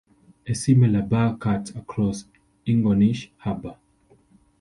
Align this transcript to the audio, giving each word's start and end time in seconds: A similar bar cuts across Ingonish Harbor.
A 0.47 0.55
similar 0.55 1.03
bar 1.03 1.37
cuts 1.37 1.69
across 1.75 2.25
Ingonish 2.65 3.29
Harbor. 3.37 3.75